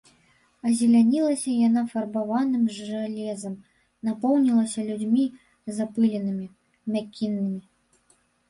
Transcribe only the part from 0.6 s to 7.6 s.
Азелянілася яна фарбаваным жалезам, напоўнілася людзьмі запыленымі, мякіннымі.